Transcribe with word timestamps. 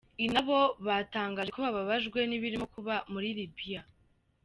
I 0.25 0.27
nabo 0.33 0.59
batangaje 0.85 1.49
ko 1.55 1.59
babajwe 1.77 2.19
n'ibirimo 2.25 2.65
kuba 2.73 2.95
muri 3.13 3.29
Libya. 3.37 3.81